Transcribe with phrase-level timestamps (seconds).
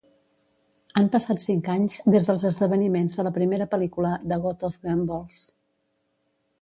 [1.01, 5.45] Han passat cinc anys des dels esdeveniments de la primera pel·lícula de "God of Gamblers".